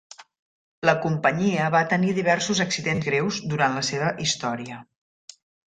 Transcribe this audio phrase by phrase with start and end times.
[0.89, 4.83] La companyia va tenir diversos accidents greus durant la seva història.